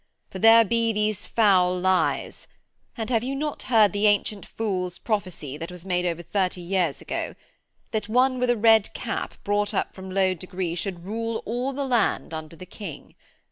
For 0.31 0.39
there 0.39 0.65
be 0.65 0.91
these 0.91 1.27
foul 1.27 1.79
lies 1.79 2.47
and 2.97 3.11
have 3.11 3.23
you 3.23 3.35
not 3.35 3.61
heard 3.61 3.93
the 3.93 4.07
ancient 4.07 4.47
fool's 4.47 4.97
prophecy 4.97 5.57
that 5.57 5.69
was 5.71 5.85
made 5.85 6.07
over 6.07 6.23
thirty 6.23 6.59
years 6.61 7.01
ago: 7.01 7.35
"That 7.91 8.09
one 8.09 8.39
with 8.39 8.49
a 8.49 8.57
Red 8.57 8.95
Cap 8.95 9.35
brought 9.43 9.75
up 9.75 9.93
from 9.93 10.09
low 10.09 10.33
degree 10.33 10.73
should 10.73 11.05
rule 11.05 11.43
all 11.45 11.71
the 11.71 11.85
land 11.85 12.33
under 12.33 12.55
the 12.55 12.65
King. 12.65 13.13